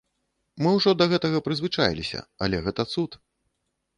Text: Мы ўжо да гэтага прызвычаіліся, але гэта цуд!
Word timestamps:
Мы 0.63 0.71
ўжо 0.77 0.93
да 1.01 1.05
гэтага 1.11 1.41
прызвычаіліся, 1.47 2.19
але 2.47 2.61
гэта 2.69 2.81
цуд! 2.95 3.11